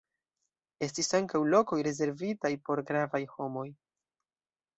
Estis 0.87 1.13
ankaŭ 1.19 1.41
lokoj 1.55 1.79
rezervitaj 1.89 2.51
por 2.71 2.83
gravaj 2.89 3.21
homoj. 3.37 3.67